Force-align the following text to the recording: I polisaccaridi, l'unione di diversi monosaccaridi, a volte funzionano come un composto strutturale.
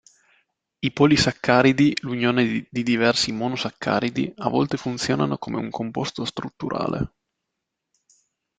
I 0.79 0.91
polisaccaridi, 0.91 1.95
l'unione 2.01 2.65
di 2.67 2.81
diversi 2.81 3.31
monosaccaridi, 3.31 4.33
a 4.37 4.49
volte 4.49 4.75
funzionano 4.75 5.37
come 5.37 5.57
un 5.59 5.69
composto 5.69 6.25
strutturale. 6.25 7.11